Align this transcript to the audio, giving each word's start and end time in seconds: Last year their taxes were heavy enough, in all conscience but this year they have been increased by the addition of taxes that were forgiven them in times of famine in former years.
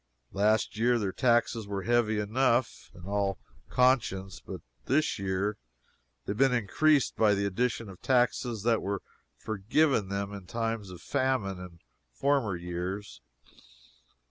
Last 0.31 0.77
year 0.79 0.97
their 0.97 1.11
taxes 1.11 1.67
were 1.67 1.83
heavy 1.83 2.17
enough, 2.19 2.89
in 2.95 3.03
all 3.05 3.37
conscience 3.69 4.39
but 4.39 4.61
this 4.85 5.19
year 5.19 5.57
they 6.25 6.31
have 6.31 6.39
been 6.39 6.51
increased 6.55 7.15
by 7.15 7.35
the 7.35 7.45
addition 7.45 7.87
of 7.87 8.01
taxes 8.01 8.63
that 8.63 8.81
were 8.81 9.03
forgiven 9.37 10.09
them 10.09 10.33
in 10.33 10.47
times 10.47 10.89
of 10.89 11.03
famine 11.03 11.59
in 11.59 11.81
former 12.13 12.55
years. 12.55 13.21